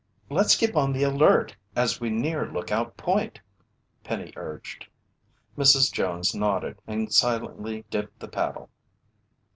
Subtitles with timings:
[0.31, 3.39] "Let's keep on the alert as we near Lookout Point,"
[4.03, 4.87] Penny urged.
[5.55, 5.93] Mrs.
[5.93, 8.71] Jones nodded and silently dipped the paddle.